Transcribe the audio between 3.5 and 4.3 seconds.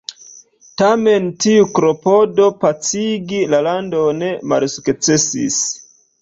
la landon